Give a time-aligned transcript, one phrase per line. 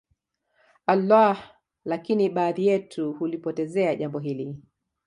[0.87, 4.59] Allah lakini baadhi yetu hulipotezea Jambo hili